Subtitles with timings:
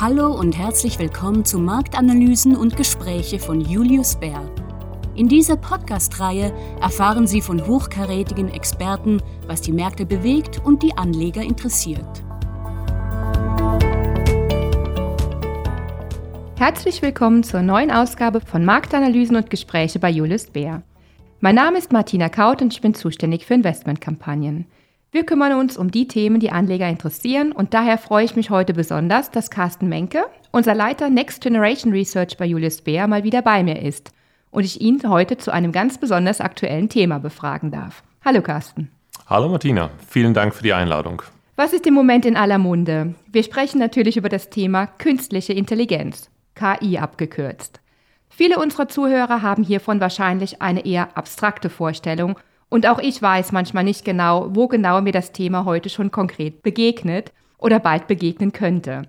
[0.00, 4.48] Hallo und herzlich willkommen zu Marktanalysen und Gespräche von Julius Bär.
[5.16, 11.42] In dieser Podcast-Reihe erfahren Sie von hochkarätigen Experten, was die Märkte bewegt und die Anleger
[11.42, 12.22] interessiert.
[16.54, 20.84] Herzlich willkommen zur neuen Ausgabe von Marktanalysen und Gespräche bei Julius Bär.
[21.40, 24.66] Mein Name ist Martina Kaut und ich bin zuständig für Investmentkampagnen.
[25.10, 28.74] Wir kümmern uns um die Themen, die Anleger interessieren und daher freue ich mich heute
[28.74, 33.62] besonders, dass Carsten Menke, unser Leiter Next Generation Research bei Julius Bär, mal wieder bei
[33.62, 34.12] mir ist
[34.50, 38.02] und ich ihn heute zu einem ganz besonders aktuellen Thema befragen darf.
[38.22, 38.90] Hallo Carsten.
[39.26, 41.22] Hallo Martina, vielen Dank für die Einladung.
[41.56, 43.14] Was ist im Moment in aller Munde?
[43.32, 47.80] Wir sprechen natürlich über das Thema künstliche Intelligenz, KI abgekürzt.
[48.28, 53.84] Viele unserer Zuhörer haben hiervon wahrscheinlich eine eher abstrakte Vorstellung und auch ich weiß manchmal
[53.84, 59.02] nicht genau, wo genau mir das Thema heute schon konkret begegnet oder bald begegnen könnte.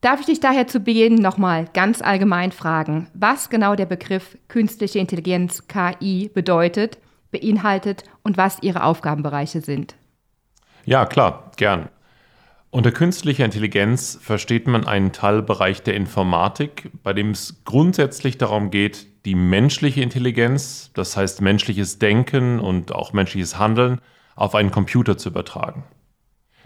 [0.00, 5.00] Darf ich dich daher zu Beginn nochmal ganz allgemein fragen, was genau der Begriff künstliche
[5.00, 6.98] Intelligenz KI bedeutet,
[7.32, 9.96] beinhaltet und was ihre Aufgabenbereiche sind?
[10.84, 11.88] Ja, klar, gern.
[12.70, 19.06] Unter künstlicher Intelligenz versteht man einen Teilbereich der Informatik, bei dem es grundsätzlich darum geht,
[19.28, 24.00] die menschliche Intelligenz, das heißt menschliches Denken und auch menschliches Handeln,
[24.36, 25.84] auf einen Computer zu übertragen.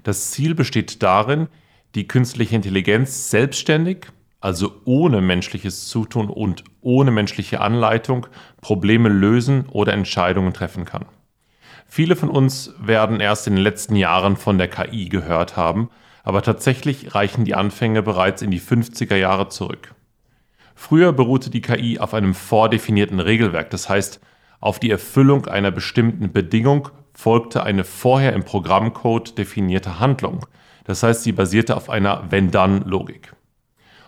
[0.05, 1.49] Das Ziel besteht darin,
[1.97, 4.07] die künstliche Intelligenz selbstständig,
[4.41, 8.29] also ohne menschliches Zutun und ohne menschliche Anleitung,
[8.61, 11.07] Probleme lösen oder Entscheidungen treffen kann.
[11.89, 15.91] Viele von uns werden erst in den letzten Jahren von der KI gehört haben,
[16.23, 19.97] aber tatsächlich reichen die Anfänge bereits in die 50er Jahre zurück.
[20.83, 24.21] Früher beruhte die KI auf einem vordefinierten Regelwerk, das heißt,
[24.59, 30.45] auf die Erfüllung einer bestimmten Bedingung folgte eine vorher im Programmcode definierte Handlung.
[30.83, 33.33] Das heißt, sie basierte auf einer Wenn-Dann-Logik.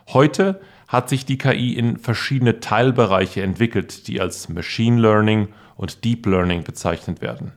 [0.08, 6.26] Heute hat sich die KI in verschiedene Teilbereiche entwickelt, die als Machine Learning und Deep
[6.26, 7.52] Learning bezeichnet werden.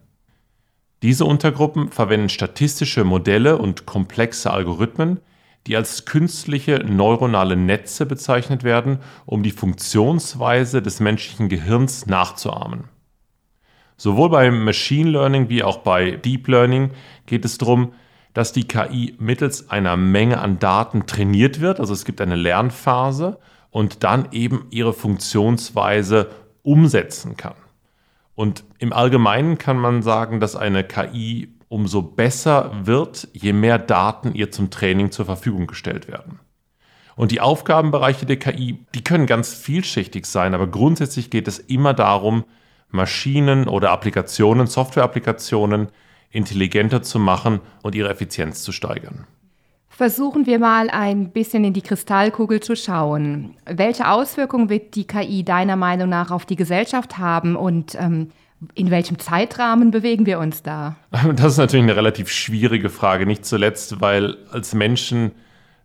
[1.02, 5.22] Diese Untergruppen verwenden statistische Modelle und komplexe Algorithmen,
[5.68, 12.86] die als künstliche neuronale Netze bezeichnet werden, um die Funktionsweise des menschlichen Gehirns nachzuahmen.
[13.98, 16.92] Sowohl beim Machine Learning wie auch bei Deep Learning
[17.26, 17.94] geht es darum,
[18.34, 23.40] dass die KI mittels einer Menge an Daten trainiert wird, also es gibt eine Lernphase
[23.70, 26.30] und dann eben ihre Funktionsweise
[26.62, 27.56] umsetzen kann.
[28.36, 34.34] Und im Allgemeinen kann man sagen, dass eine KI umso besser wird, je mehr Daten
[34.34, 36.40] ihr zum Training zur Verfügung gestellt werden.
[37.16, 41.94] Und die Aufgabenbereiche der KI, die können ganz vielschichtig sein, aber grundsätzlich geht es immer
[41.94, 42.46] darum,
[42.90, 45.88] Maschinen oder Applikationen, Softwareapplikationen
[46.30, 49.26] intelligenter zu machen und ihre Effizienz zu steigern.
[49.90, 53.56] Versuchen wir mal ein bisschen in die Kristallkugel zu schauen.
[53.66, 58.30] Welche Auswirkungen wird die KI deiner Meinung nach auf die Gesellschaft haben und ähm,
[58.74, 60.96] in welchem Zeitrahmen bewegen wir uns da?
[61.36, 65.32] Das ist natürlich eine relativ schwierige Frage, nicht zuletzt, weil als Menschen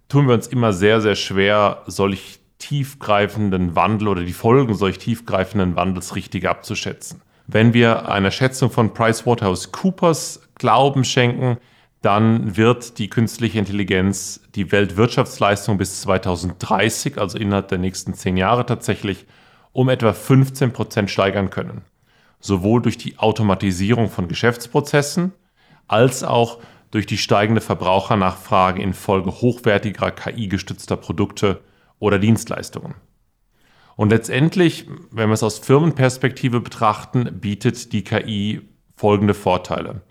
[0.09, 5.75] tun wir uns immer sehr, sehr schwer, solch tiefgreifenden Wandel oder die Folgen solch tiefgreifenden
[5.75, 7.21] Wandels richtig abzuschätzen.
[7.49, 11.59] Wenn wir einer Schätzung von PricewaterhouseCoopers Glauben schenken,
[12.03, 18.65] dann wird die künstliche Intelligenz die Weltwirtschaftsleistung bis 2030, also innerhalb der nächsten zehn Jahre
[18.65, 19.27] tatsächlich,
[19.72, 21.82] um etwa 15 Prozent steigern können.
[22.42, 25.32] Sowohl durch die Automatisierung von Geschäftsprozessen
[25.88, 26.58] als auch
[26.91, 31.62] durch die steigende Verbrauchernachfrage infolge hochwertiger KI-gestützter Produkte
[31.98, 32.94] oder Dienstleistungen.
[33.97, 38.62] Und letztendlich, wenn wir es aus Firmenperspektive betrachten, bietet die KI
[38.97, 40.02] folgende Vorteile.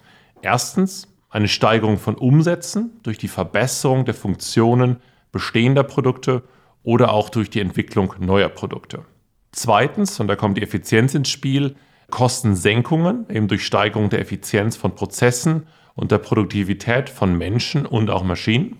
[0.42, 4.98] Erstens, eine Steigerung von Umsätzen durch die Verbesserung der Funktionen
[5.32, 6.44] bestehender Produkte
[6.84, 9.06] oder auch durch die Entwicklung neuer Produkte.
[9.52, 11.76] Zweitens, und da kommt die Effizienz ins Spiel,
[12.12, 18.24] Kostensenkungen, eben durch Steigerung der Effizienz von Prozessen und der Produktivität von Menschen und auch
[18.24, 18.78] Maschinen.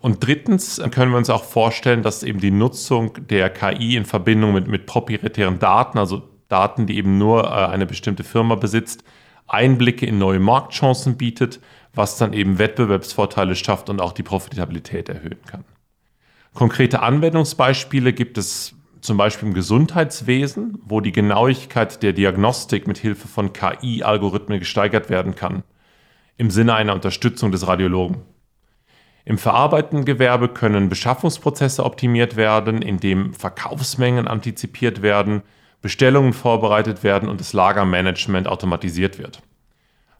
[0.00, 4.54] Und drittens können wir uns auch vorstellen, dass eben die Nutzung der KI in Verbindung
[4.54, 9.04] mit, mit proprietären Daten, also Daten, die eben nur äh, eine bestimmte Firma besitzt,
[9.46, 11.60] Einblicke in neue Marktchancen bietet,
[11.94, 15.64] was dann eben Wettbewerbsvorteile schafft und auch die Profitabilität erhöhen kann.
[16.54, 23.28] Konkrete Anwendungsbeispiele gibt es zum Beispiel im Gesundheitswesen, wo die Genauigkeit der Diagnostik mit Hilfe
[23.28, 25.62] von KI-Algorithmen gesteigert werden kann,
[26.36, 28.22] im Sinne einer Unterstützung des Radiologen.
[29.24, 35.42] Im verarbeitenden Gewerbe können Beschaffungsprozesse optimiert werden, indem Verkaufsmengen antizipiert werden,
[35.82, 39.42] Bestellungen vorbereitet werden und das Lagermanagement automatisiert wird.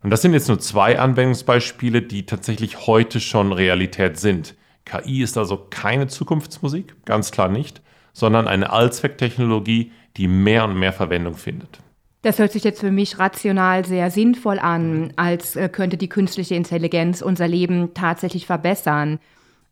[0.02, 4.54] Und das sind jetzt nur zwei Anwendungsbeispiele, die tatsächlich heute schon Realität sind.
[4.86, 10.92] KI ist also keine Zukunftsmusik, ganz klar nicht, sondern eine Allzwecktechnologie, die mehr und mehr
[10.92, 11.80] Verwendung findet.
[12.22, 16.54] Das hört sich jetzt für mich rational sehr sinnvoll an, als äh, könnte die künstliche
[16.54, 19.18] Intelligenz unser Leben tatsächlich verbessern.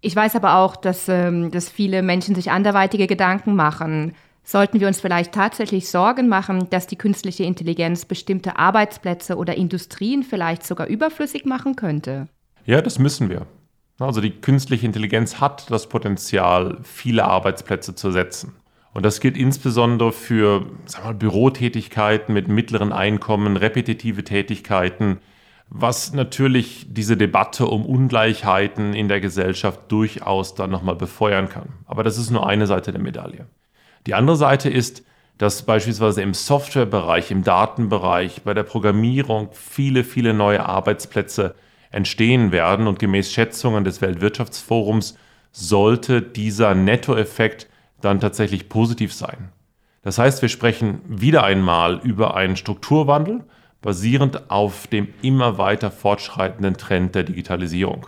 [0.00, 4.14] Ich weiß aber auch, dass, ähm, dass viele Menschen sich anderweitige Gedanken machen.
[4.44, 10.22] Sollten wir uns vielleicht tatsächlich Sorgen machen, dass die künstliche Intelligenz bestimmte Arbeitsplätze oder Industrien
[10.22, 12.28] vielleicht sogar überflüssig machen könnte?
[12.64, 13.46] Ja, das müssen wir.
[13.98, 18.54] Also die künstliche Intelligenz hat das Potenzial, viele Arbeitsplätze zu setzen.
[18.94, 25.18] Und das gilt insbesondere für sagen wir, Bürotätigkeiten mit mittleren Einkommen, repetitive Tätigkeiten,
[25.68, 31.68] was natürlich diese Debatte um Ungleichheiten in der Gesellschaft durchaus dann nochmal befeuern kann.
[31.86, 33.46] Aber das ist nur eine Seite der Medaille.
[34.06, 35.04] Die andere Seite ist,
[35.36, 41.54] dass beispielsweise im Softwarebereich, im Datenbereich, bei der Programmierung viele, viele neue Arbeitsplätze
[41.90, 45.16] entstehen werden und gemäß Schätzungen des Weltwirtschaftsforums
[45.52, 47.68] sollte dieser Nettoeffekt
[48.00, 49.50] dann tatsächlich positiv sein.
[50.02, 53.44] Das heißt, wir sprechen wieder einmal über einen Strukturwandel
[53.80, 58.06] basierend auf dem immer weiter fortschreitenden Trend der Digitalisierung.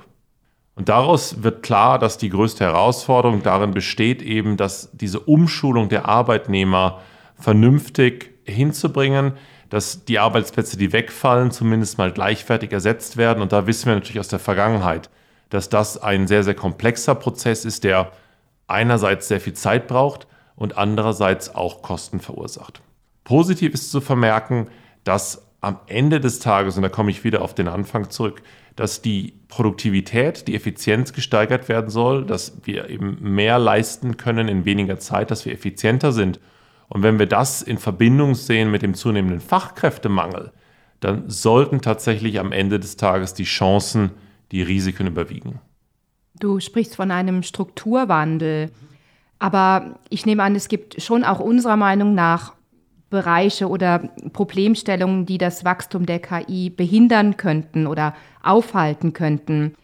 [0.74, 6.08] Und daraus wird klar, dass die größte Herausforderung darin besteht, eben, dass diese Umschulung der
[6.08, 7.02] Arbeitnehmer
[7.34, 9.32] vernünftig hinzubringen,
[9.70, 13.40] dass die Arbeitsplätze, die wegfallen, zumindest mal gleichwertig ersetzt werden.
[13.40, 15.08] Und da wissen wir natürlich aus der Vergangenheit,
[15.48, 18.12] dass das ein sehr, sehr komplexer Prozess ist, der
[18.66, 20.26] einerseits sehr viel Zeit braucht
[20.56, 22.82] und andererseits auch Kosten verursacht.
[23.24, 24.68] Positiv ist zu vermerken,
[25.04, 28.42] dass am Ende des Tages, und da komme ich wieder auf den Anfang zurück,
[28.76, 34.64] dass die Produktivität, die Effizienz gesteigert werden soll, dass wir eben mehr leisten können in
[34.64, 36.40] weniger Zeit, dass wir effizienter sind.
[36.90, 40.52] Und wenn wir das in Verbindung sehen mit dem zunehmenden Fachkräftemangel,
[40.98, 44.10] dann sollten tatsächlich am Ende des Tages die Chancen
[44.52, 45.60] die Risiken überwiegen.
[46.38, 48.70] Du sprichst von einem Strukturwandel.
[49.38, 52.54] Aber ich nehme an, es gibt schon auch unserer Meinung nach
[53.08, 54.00] Bereiche oder
[54.32, 59.74] Problemstellungen, die das Wachstum der KI behindern könnten oder aufhalten könnten.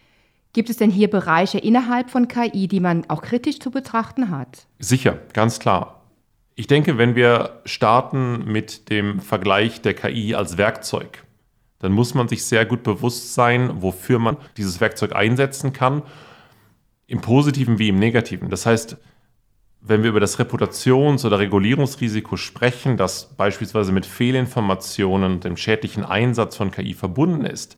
[0.53, 4.67] Gibt es denn hier Bereiche innerhalb von KI, die man auch kritisch zu betrachten hat?
[4.79, 5.96] Sicher, ganz klar.
[6.59, 11.23] Ich denke, wenn wir starten mit dem Vergleich der KI als Werkzeug,
[11.81, 16.03] dann muss man sich sehr gut bewusst sein, wofür man dieses Werkzeug einsetzen kann
[17.07, 18.49] im positiven wie im negativen.
[18.49, 18.97] Das heißt,
[19.83, 26.07] wenn wir über das Reputations- oder Regulierungsrisiko sprechen, das beispielsweise mit Fehlinformationen und dem schädlichen
[26.07, 27.77] Einsatz von KI verbunden ist,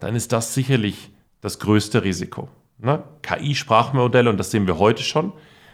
[0.00, 1.10] dann ist das sicherlich
[1.40, 2.50] das größte Risiko.
[2.76, 3.02] Ne?
[3.22, 5.32] KI-Sprachmodelle, und das sehen wir heute schon,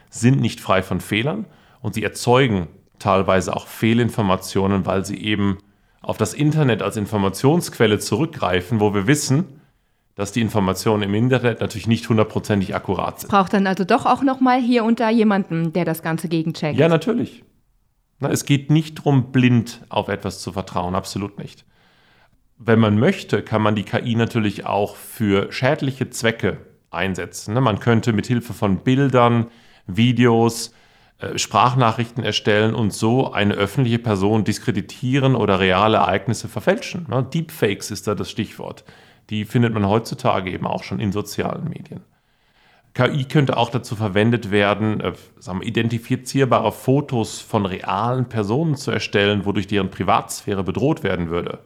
[0.09, 1.47] sind nicht frei von Fehlern
[1.85, 5.59] und sie erzeugen teilweise auch Fehlinformationen, weil sie eben
[6.01, 9.61] auf das Internet als Informationsquelle zurückgreifen, wo wir wissen,
[10.15, 13.29] dass die Informationen im Internet natürlich nicht hundertprozentig akkurat sind.
[13.29, 16.79] Braucht dann also doch auch nochmal hier und da jemanden, der das Ganze gegencheckt.
[16.79, 17.45] Ja, natürlich.
[18.19, 21.67] Na, es geht nicht darum, blind auf etwas zu vertrauen, absolut nicht.
[22.57, 26.61] Wenn man möchte, kann man die KI natürlich auch für schädliche Zwecke
[26.91, 27.53] einsetzen.
[27.53, 29.49] Man könnte mit Hilfe von Bildern,
[29.87, 30.73] Videos,
[31.37, 37.07] Sprachnachrichten erstellen und so eine öffentliche Person diskreditieren oder reale Ereignisse verfälschen.
[37.33, 38.85] Deepfakes ist da das Stichwort
[39.31, 42.01] die findet man heutzutage eben auch schon in sozialen Medien.
[42.93, 48.93] KI könnte auch dazu verwendet werden, äh, sagen wir, identifizierbare Fotos von realen Personen zu
[48.93, 51.59] erstellen, wodurch deren Privatsphäre bedroht werden würde.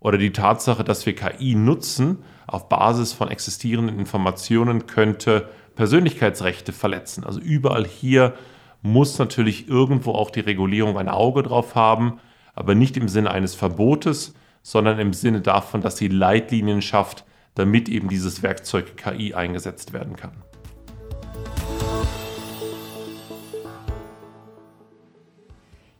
[0.00, 7.24] Oder die Tatsache, dass wir KI nutzen auf Basis von existierenden Informationen, könnte Persönlichkeitsrechte verletzen.
[7.24, 8.34] Also überall hier
[8.82, 12.18] muss natürlich irgendwo auch die Regulierung ein Auge drauf haben,
[12.54, 17.88] aber nicht im Sinne eines Verbotes, sondern im Sinne davon, dass sie Leitlinien schafft, damit
[17.88, 20.32] eben dieses Werkzeug KI eingesetzt werden kann.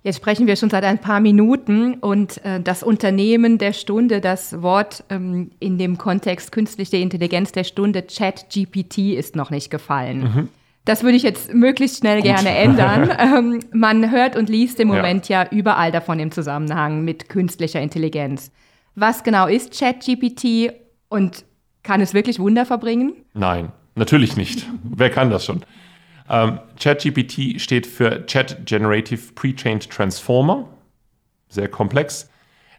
[0.02, 4.62] Jetzt sprechen wir schon seit ein paar Minuten und äh, das Unternehmen der Stunde, das
[4.62, 10.20] Wort ähm, in dem Kontext künstliche Intelligenz der Stunde, ChatGPT, ist noch nicht gefallen.
[10.20, 10.48] Mhm.
[10.90, 12.24] Das würde ich jetzt möglichst schnell Gut.
[12.24, 13.16] gerne ändern.
[13.20, 15.44] ähm, man hört und liest im Moment ja.
[15.44, 18.50] ja überall davon im Zusammenhang mit künstlicher Intelligenz.
[18.96, 20.72] Was genau ist ChatGPT
[21.08, 21.44] und
[21.84, 23.14] kann es wirklich Wunder verbringen?
[23.34, 24.66] Nein, natürlich nicht.
[24.82, 25.64] Wer kann das schon?
[26.28, 30.70] Ähm, ChatGPT steht für Chat Generative Pre-Trained Transformer.
[31.48, 32.28] Sehr komplex.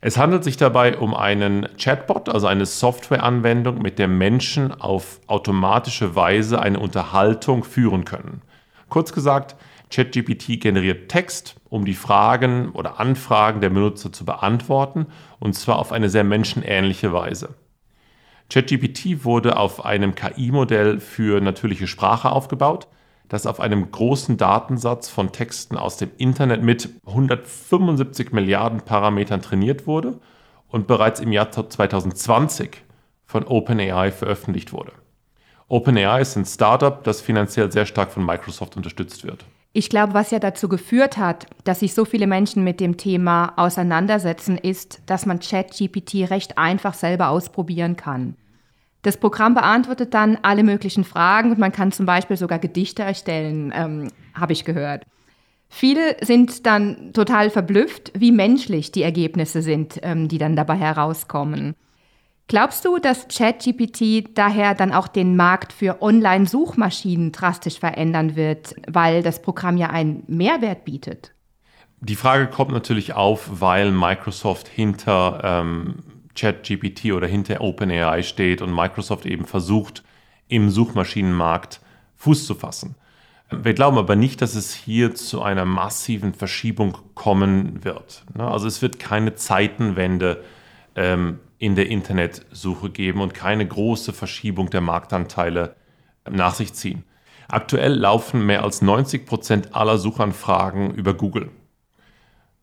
[0.03, 6.15] Es handelt sich dabei um einen Chatbot, also eine Softwareanwendung, mit der Menschen auf automatische
[6.15, 8.41] Weise eine Unterhaltung führen können.
[8.89, 9.55] Kurz gesagt,
[9.91, 15.05] ChatGPT generiert Text, um die Fragen oder Anfragen der Benutzer zu beantworten,
[15.39, 17.53] und zwar auf eine sehr menschenähnliche Weise.
[18.49, 22.87] ChatGPT wurde auf einem KI-Modell für natürliche Sprache aufgebaut,
[23.31, 29.87] das auf einem großen Datensatz von Texten aus dem Internet mit 175 Milliarden Parametern trainiert
[29.87, 30.19] wurde
[30.67, 32.83] und bereits im Jahr 2020
[33.25, 34.91] von OpenAI veröffentlicht wurde.
[35.69, 39.45] OpenAI ist ein Startup, das finanziell sehr stark von Microsoft unterstützt wird.
[39.71, 43.53] Ich glaube, was ja dazu geführt hat, dass sich so viele Menschen mit dem Thema
[43.55, 48.35] auseinandersetzen, ist, dass man ChatGPT recht einfach selber ausprobieren kann.
[49.01, 53.73] Das Programm beantwortet dann alle möglichen Fragen und man kann zum Beispiel sogar Gedichte erstellen,
[53.75, 55.05] ähm, habe ich gehört.
[55.69, 61.75] Viele sind dann total verblüfft, wie menschlich die Ergebnisse sind, ähm, die dann dabei herauskommen.
[62.47, 69.23] Glaubst du, dass ChatGPT daher dann auch den Markt für Online-Suchmaschinen drastisch verändern wird, weil
[69.23, 71.33] das Programm ja einen Mehrwert bietet?
[72.01, 75.99] Die Frage kommt natürlich auf, weil Microsoft hinter ähm,
[76.35, 80.03] ChatGPT oder hinter OpenAI steht und Microsoft eben versucht,
[80.47, 81.81] im Suchmaschinenmarkt
[82.17, 82.95] Fuß zu fassen.
[83.49, 88.23] Wir glauben aber nicht, dass es hier zu einer massiven Verschiebung kommen wird.
[88.35, 88.47] Ne?
[88.47, 90.43] Also es wird keine Zeitenwende
[90.95, 95.75] ähm, in der Internetsuche geben und keine große Verschiebung der Marktanteile
[96.29, 97.03] nach sich ziehen.
[97.49, 101.51] Aktuell laufen mehr als 90 Prozent aller Suchanfragen über Google.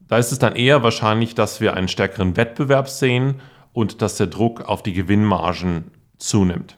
[0.08, 4.26] Da ist es dann eher wahrscheinlich, dass wir einen stärkeren Wettbewerb sehen und dass der
[4.26, 6.76] Druck auf die Gewinnmargen zunimmt.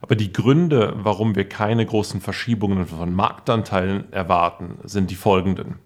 [0.00, 5.76] Aber die Gründe, warum wir keine großen Verschiebungen von Marktanteilen erwarten, sind die folgenden.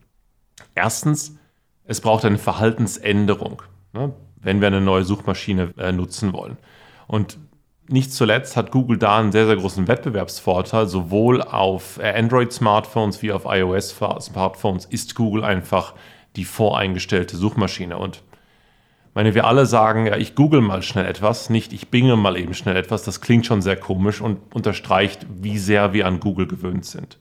[0.74, 1.36] Erstens,
[1.84, 3.62] es braucht eine Verhaltensänderung,
[3.92, 6.58] ne, wenn wir eine neue Suchmaschine äh, nutzen wollen.
[7.06, 7.38] Und
[7.88, 10.86] nicht zuletzt hat Google da einen sehr, sehr großen Wettbewerbsvorteil.
[10.86, 15.94] Sowohl auf Android-Smartphones wie auf iOS-Smartphones ist Google einfach
[16.36, 17.98] die voreingestellte Suchmaschine.
[17.98, 18.22] Und
[19.14, 22.54] meine, wir alle sagen, ja, ich google mal schnell etwas, nicht ich binge mal eben
[22.54, 23.04] schnell etwas.
[23.04, 27.18] Das klingt schon sehr komisch und unterstreicht, wie sehr wir an Google gewöhnt sind.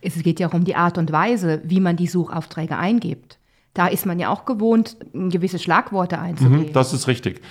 [0.00, 3.38] Es geht ja auch um die Art und Weise, wie man die Suchaufträge eingibt.
[3.74, 6.68] Da ist man ja auch gewohnt, gewisse Schlagworte einzugeben.
[6.68, 7.42] Mhm, das ist richtig.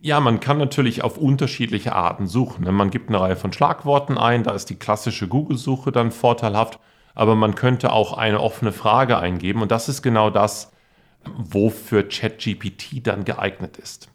[0.00, 2.64] Ja, man kann natürlich auf unterschiedliche Arten suchen.
[2.64, 2.72] Ne?
[2.72, 6.78] Man gibt eine Reihe von Schlagworten ein, da ist die klassische Google-Suche dann vorteilhaft,
[7.14, 10.72] aber man könnte auch eine offene Frage eingeben und das ist genau das,
[11.36, 14.08] wofür ChatGPT dann geeignet ist.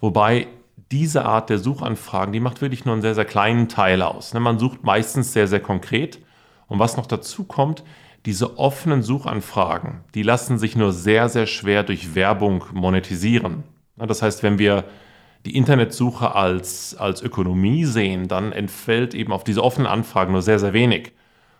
[0.00, 0.46] Wobei
[0.90, 4.32] diese Art der Suchanfragen, die macht wirklich nur einen sehr, sehr kleinen Teil aus.
[4.32, 4.40] Ne?
[4.40, 6.18] Man sucht meistens sehr, sehr konkret.
[6.66, 7.82] Und was noch dazu kommt,
[8.26, 13.64] diese offenen Suchanfragen, die lassen sich nur sehr, sehr schwer durch Werbung monetisieren.
[13.96, 14.84] Das heißt, wenn wir
[15.46, 20.58] die Internetsuche als, als Ökonomie sehen, dann entfällt eben auf diese offenen Anfragen nur sehr,
[20.58, 21.12] sehr wenig.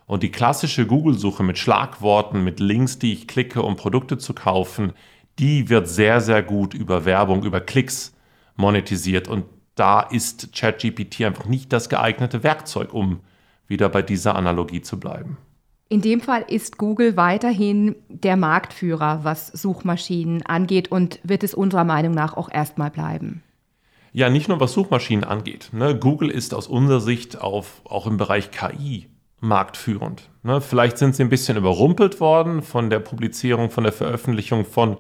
[0.09, 4.95] Und die klassische Google-Suche mit Schlagworten, mit Links, die ich klicke, um Produkte zu kaufen,
[5.39, 8.17] die wird sehr, sehr gut über Werbung, über Klicks
[8.57, 9.29] monetisiert.
[9.29, 13.21] Und da ist ChatGPT einfach nicht das geeignete Werkzeug, um
[13.67, 15.37] wieder bei dieser Analogie zu bleiben.
[15.91, 21.85] In dem Fall ist Google weiterhin der Marktführer, was Suchmaschinen angeht und wird es unserer
[21.85, 23.43] Meinung nach auch erstmal bleiben.
[24.15, 25.69] Ja, nicht nur was Suchmaschinen angeht.
[25.73, 25.95] Ne?
[25.95, 29.09] Google ist aus unserer Sicht auf, auch im Bereich KI
[29.41, 30.29] marktführend.
[30.43, 30.61] Ne?
[30.61, 34.97] Vielleicht sind sie ein bisschen überrumpelt worden von der Publizierung, von der Veröffentlichung von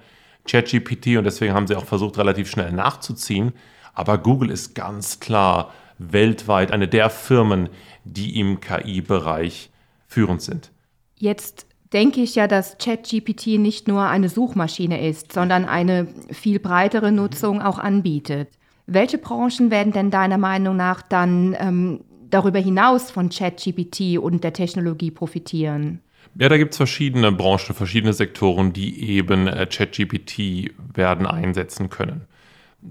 [0.46, 3.52] ChatGPT und deswegen haben sie auch versucht, relativ schnell nachzuziehen.
[3.94, 7.68] Aber Google ist ganz klar weltweit eine der Firmen,
[8.04, 9.70] die im KI-Bereich
[10.06, 10.70] führend sind.
[11.16, 17.10] Jetzt denke ich ja, dass ChatGPT nicht nur eine Suchmaschine ist, sondern eine viel breitere
[17.12, 18.48] Nutzung auch anbietet.
[18.86, 24.52] Welche Branchen werden denn deiner Meinung nach dann ähm, darüber hinaus von ChatGPT und der
[24.52, 26.00] Technologie profitieren?
[26.34, 32.22] Ja, da gibt es verschiedene Branchen, verschiedene Sektoren, die eben äh, ChatGPT werden einsetzen können.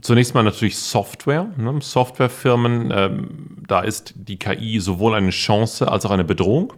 [0.02, 1.50] Zunächst mal natürlich Software.
[1.56, 1.80] Ne?
[1.82, 6.74] Softwarefirmen, ähm, da ist die KI sowohl eine Chance als auch eine Bedrohung.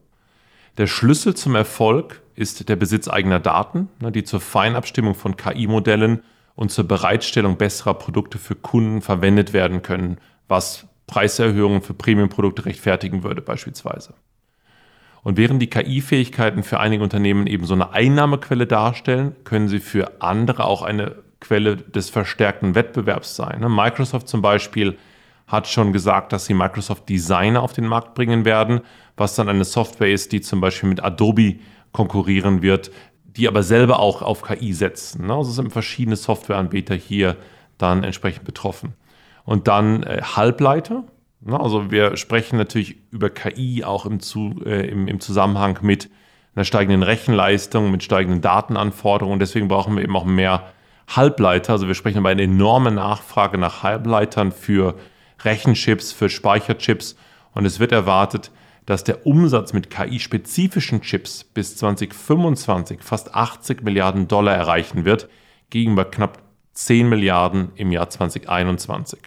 [0.77, 6.21] Der Schlüssel zum Erfolg ist der Besitz eigener Daten, ne, die zur Feinabstimmung von KI-Modellen
[6.55, 13.23] und zur Bereitstellung besserer Produkte für Kunden verwendet werden können, was Preiserhöhungen für Premium-Produkte rechtfertigen
[13.23, 14.13] würde beispielsweise.
[15.23, 20.21] Und während die KI-Fähigkeiten für einige Unternehmen eben so eine Einnahmequelle darstellen, können sie für
[20.21, 23.61] andere auch eine Quelle des verstärkten Wettbewerbs sein.
[23.61, 23.69] Ne?
[23.69, 24.97] Microsoft zum Beispiel
[25.47, 28.81] hat schon gesagt, dass sie Microsoft Designer auf den Markt bringen werden,
[29.17, 31.55] was dann eine Software ist, die zum Beispiel mit Adobe
[31.91, 32.91] konkurrieren wird,
[33.23, 35.25] die aber selber auch auf KI setzen.
[35.25, 35.33] Ne?
[35.33, 37.35] Also sind verschiedene Softwareanbieter hier
[37.77, 38.93] dann entsprechend betroffen.
[39.45, 41.03] Und dann äh, Halbleiter.
[41.41, 41.59] Ne?
[41.59, 46.09] Also wir sprechen natürlich über KI auch im, zu, äh, im, im Zusammenhang mit
[46.55, 49.39] einer steigenden Rechenleistung, mit steigenden Datenanforderungen.
[49.39, 50.63] Deswegen brauchen wir eben auch mehr
[51.07, 51.73] Halbleiter.
[51.73, 54.95] Also wir sprechen über eine enorme Nachfrage nach Halbleitern für
[55.43, 57.15] Rechenchips, für Speicherchips.
[57.53, 58.51] Und es wird erwartet,
[58.85, 65.29] dass der Umsatz mit KI-spezifischen Chips bis 2025 fast 80 Milliarden Dollar erreichen wird,
[65.69, 66.39] gegenüber knapp
[66.79, 69.19] 10 Milliarden im Jahr 2021.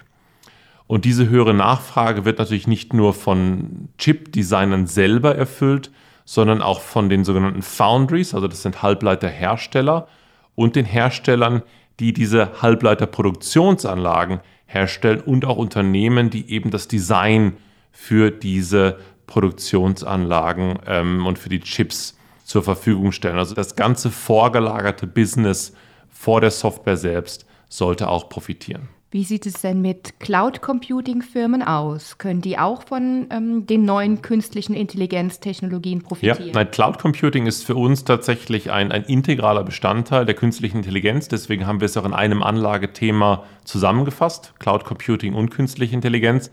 [0.86, 5.90] Und diese höhere Nachfrage wird natürlich nicht nur von Chip-Designern selber erfüllt,
[6.24, 10.08] sondern auch von den sogenannten Foundries, also das sind Halbleiterhersteller
[10.54, 11.62] und den Herstellern,
[12.00, 17.54] die diese Halbleiterproduktionsanlagen herstellen und auch Unternehmen, die eben das Design
[17.90, 23.36] für diese Produktionsanlagen ähm, und für die Chips zur Verfügung stellen.
[23.36, 25.74] Also das ganze vorgelagerte Business
[26.22, 28.88] vor der Software selbst sollte auch profitieren.
[29.10, 32.16] Wie sieht es denn mit Cloud-Computing-Firmen aus?
[32.16, 36.46] Können die auch von ähm, den neuen künstlichen Intelligenztechnologien profitieren?
[36.46, 41.26] Ja, nein, Cloud Computing ist für uns tatsächlich ein, ein integraler Bestandteil der künstlichen Intelligenz.
[41.26, 46.52] Deswegen haben wir es auch in einem Anlagethema zusammengefasst, Cloud Computing und künstliche Intelligenz.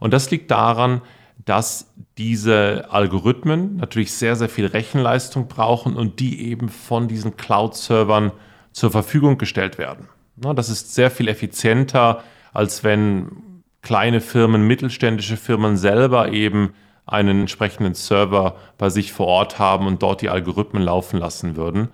[0.00, 1.02] Und das liegt daran,
[1.44, 8.32] dass diese Algorithmen natürlich sehr, sehr viel Rechenleistung brauchen und die eben von diesen Cloud-Servern
[8.74, 10.08] zur Verfügung gestellt werden.
[10.36, 16.74] Das ist sehr viel effizienter, als wenn kleine Firmen, mittelständische Firmen selber eben
[17.06, 21.88] einen entsprechenden Server bei sich vor Ort haben und dort die Algorithmen laufen lassen würden.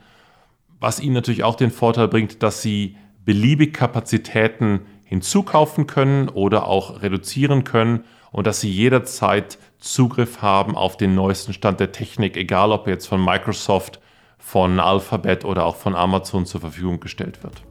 [0.78, 7.02] Was ihnen natürlich auch den Vorteil bringt, dass sie beliebig Kapazitäten hinzukaufen können oder auch
[7.02, 12.72] reduzieren können und dass sie jederzeit Zugriff haben auf den neuesten Stand der Technik, egal
[12.72, 14.00] ob jetzt von Microsoft,
[14.40, 17.62] von Alphabet oder auch von Amazon zur Verfügung gestellt wird.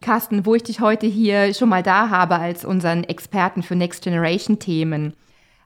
[0.00, 4.02] Carsten, wo ich dich heute hier schon mal da habe als unseren Experten für Next
[4.02, 5.14] Generation Themen.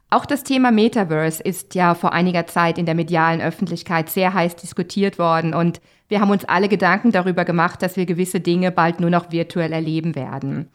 [0.09, 4.54] Auch das Thema Metaverse ist ja vor einiger Zeit in der medialen Öffentlichkeit sehr heiß
[4.56, 9.00] diskutiert worden und wir haben uns alle Gedanken darüber gemacht, dass wir gewisse Dinge bald
[9.00, 10.68] nur noch virtuell erleben werden.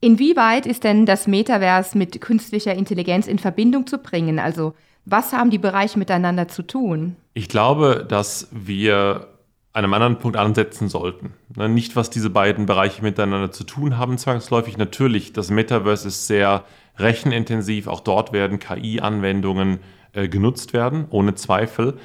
[0.00, 4.38] Inwieweit ist denn das Metaverse mit künstlicher Intelligenz in Verbindung zu bringen?
[4.38, 7.16] Also was haben die Bereiche miteinander zu tun?
[7.32, 9.28] Ich glaube, dass wir
[9.72, 11.34] an einem anderen Punkt ansetzen sollten.
[11.54, 14.78] Ne, nicht, was diese beiden Bereiche miteinander zu tun haben, zwangsläufig.
[14.78, 16.64] Natürlich, das Metaverse ist sehr
[16.98, 17.86] rechenintensiv.
[17.86, 19.80] Auch dort werden KI-Anwendungen
[20.12, 21.98] äh, genutzt werden, ohne Zweifel.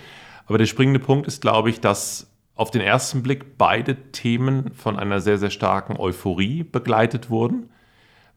[0.48, 5.00] Aber der springende Punkt ist, glaube ich, dass auf den ersten Blick beide Themen von
[5.00, 7.70] einer sehr, sehr starken Euphorie begleitet wurden.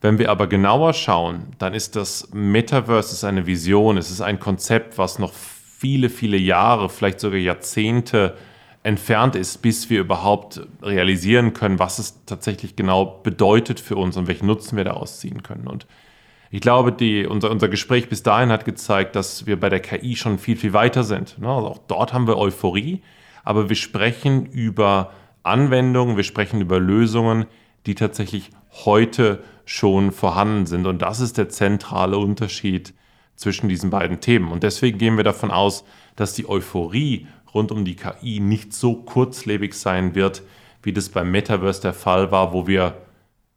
[0.04, 4.98] Wenn wir aber genauer schauen, dann ist das Metaverse eine Vision, es ist ein Konzept,
[4.98, 8.36] was noch viele, viele Jahre, vielleicht sogar Jahrzehnte
[8.82, 14.26] entfernt ist, bis wir überhaupt realisieren können, was es tatsächlich genau bedeutet für uns und
[14.26, 15.66] welchen Nutzen wir daraus ziehen können.
[15.66, 15.86] Und
[16.50, 20.16] ich glaube, die, unser, unser Gespräch bis dahin hat gezeigt, dass wir bei der KI
[20.16, 21.38] schon viel, viel weiter sind.
[21.38, 21.48] Ne?
[21.48, 23.00] Also auch dort haben wir Euphorie,
[23.42, 25.12] aber wir sprechen über
[25.44, 27.46] Anwendungen, wir sprechen über Lösungen,
[27.86, 28.50] die tatsächlich
[28.84, 30.86] heute schon vorhanden sind.
[30.86, 32.94] Und das ist der zentrale Unterschied
[33.36, 34.52] zwischen diesen beiden Themen.
[34.52, 35.84] Und deswegen gehen wir davon aus,
[36.16, 40.42] dass die Euphorie rund um die KI nicht so kurzlebig sein wird,
[40.82, 42.96] wie das beim Metaverse der Fall war, wo wir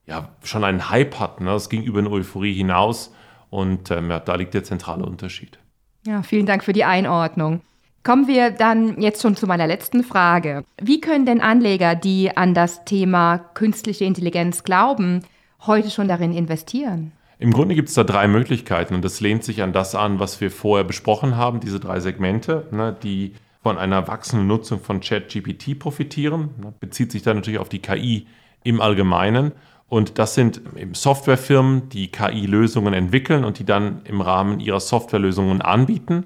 [0.05, 1.45] ja schon einen Hype hatten.
[1.45, 1.51] Ne?
[1.51, 3.13] Es ging über eine Euphorie hinaus
[3.49, 5.59] und ähm, ja, da liegt der zentrale Unterschied.
[6.05, 7.61] Ja, vielen Dank für die Einordnung.
[8.03, 10.63] Kommen wir dann jetzt schon zu meiner letzten Frage.
[10.81, 15.23] Wie können denn Anleger, die an das Thema künstliche Intelligenz glauben,
[15.67, 17.11] heute schon darin investieren?
[17.39, 20.41] Im Grunde gibt es da drei Möglichkeiten und das lehnt sich an das an, was
[20.41, 25.77] wir vorher besprochen haben, diese drei Segmente, ne, die von einer wachsenden Nutzung von ChatGPT
[25.77, 26.49] profitieren.
[26.79, 28.27] Bezieht sich dann natürlich auf die KI
[28.63, 29.51] im Allgemeinen.
[29.89, 30.61] Und das sind
[30.93, 36.25] Softwarefirmen, die KI-Lösungen entwickeln und die dann im Rahmen ihrer Softwarelösungen anbieten.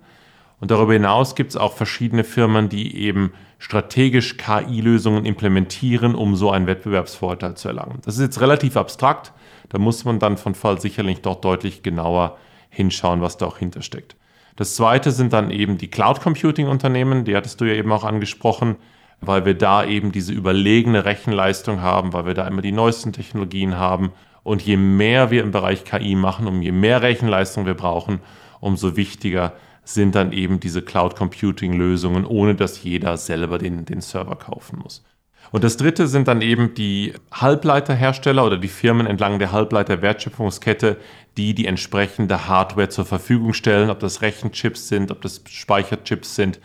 [0.59, 6.49] Und darüber hinaus gibt es auch verschiedene Firmen, die eben strategisch KI-Lösungen implementieren, um so
[6.49, 7.99] einen Wettbewerbsvorteil zu erlangen.
[8.03, 9.33] Das ist jetzt relativ abstrakt.
[9.69, 12.39] Da muss man dann von Fall sicherlich doch deutlich genauer
[12.71, 14.15] hinschauen, was da auch hintersteckt.
[14.55, 18.03] Das zweite sind dann eben die Cloud Computing Unternehmen, die hattest du ja eben auch
[18.03, 18.77] angesprochen,
[19.21, 23.77] weil wir da eben diese überlegene Rechenleistung haben, weil wir da immer die neuesten Technologien
[23.77, 24.11] haben.
[24.41, 28.21] Und je mehr wir im Bereich KI machen, um je mehr Rechenleistung wir brauchen,
[28.59, 29.53] umso wichtiger
[29.93, 34.79] sind dann eben diese Cloud Computing Lösungen, ohne dass jeder selber den, den Server kaufen
[34.79, 35.03] muss.
[35.51, 40.97] Und das dritte sind dann eben die Halbleiterhersteller oder die Firmen entlang der Halbleiterwertschöpfungskette,
[41.37, 46.59] die die entsprechende Hardware zur Verfügung stellen, ob das Rechenchips sind, ob das Speicherchips sind.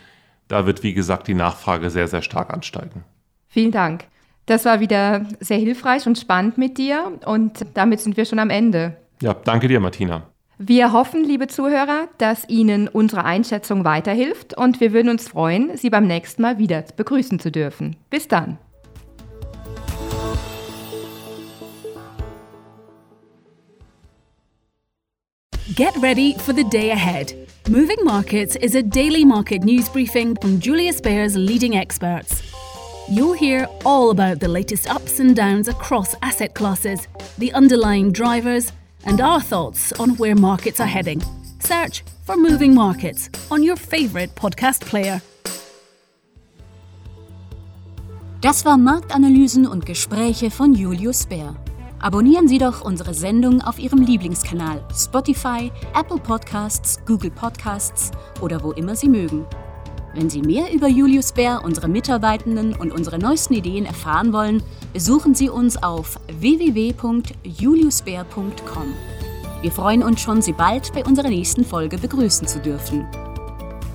[0.47, 3.03] Da wird, wie gesagt, die Nachfrage sehr, sehr stark ansteigen.
[3.47, 4.05] Vielen Dank.
[4.45, 8.49] Das war wieder sehr hilfreich und spannend mit dir und damit sind wir schon am
[8.49, 8.95] Ende.
[9.21, 10.29] Ja, danke dir, Martina.
[10.59, 15.91] Wir hoffen, liebe Zuhörer, dass Ihnen unsere Einschätzung weiterhilft und wir würden uns freuen, Sie
[15.91, 17.95] beim nächsten Mal wieder begrüßen zu dürfen.
[18.09, 18.57] Bis dann!
[25.75, 27.35] Get ready for the day ahead.
[27.69, 32.41] Moving Markets is a daily market news briefing from Julius Baer's leading experts.
[33.07, 38.71] You'll hear all about the latest ups and downs across asset classes, the underlying drivers,
[39.07, 41.21] and our thoughts on where markets are heading.
[41.59, 45.21] Search for Moving Markets on your favorite podcast player.
[48.41, 51.55] Das war Marktanalysen und Gespräche von Julius Bär.
[51.99, 58.71] Abonnieren Sie doch unsere Sendung auf Ihrem Lieblingskanal Spotify, Apple Podcasts, Google Podcasts oder wo
[58.73, 59.45] immer Sie mögen.
[60.13, 64.61] Wenn Sie mehr über Julius Bär, unsere Mitarbeitenden und unsere neuesten Ideen erfahren wollen,
[64.93, 68.93] besuchen Sie uns auf www.juliusbär.com.
[69.61, 73.05] Wir freuen uns schon, Sie bald bei unserer nächsten Folge begrüßen zu dürfen.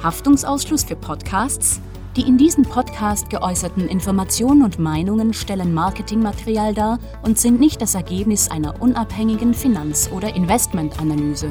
[0.03, 1.81] Haftungsausschluss für Podcasts
[2.17, 7.95] die in diesem Podcast geäußerten Informationen und Meinungen stellen Marketingmaterial dar und sind nicht das
[7.95, 11.51] Ergebnis einer unabhängigen Finanz- oder Investmentanalyse.